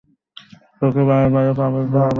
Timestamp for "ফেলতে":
1.73-1.91